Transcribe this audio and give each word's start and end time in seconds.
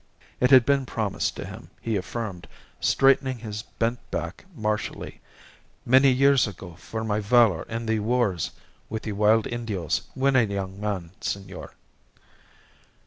It 0.39 0.49
had 0.49 0.65
been 0.65 0.87
promised 0.87 1.35
to 1.35 1.45
him, 1.45 1.69
he 1.79 1.95
affirmed, 1.95 2.47
straightening 2.79 3.37
his 3.37 3.61
bent 3.61 3.99
back 4.09 4.45
martially, 4.55 5.21
"many 5.85 6.09
years 6.09 6.47
ago, 6.47 6.73
for 6.79 7.03
my 7.03 7.19
valour 7.19 7.67
in 7.69 7.85
the 7.85 7.99
wars 7.99 8.49
with 8.89 9.03
the 9.03 9.11
wild 9.11 9.45
Indios 9.45 10.01
when 10.15 10.35
a 10.35 10.41
young 10.41 10.79
man, 10.79 11.11
senor." 11.21 11.75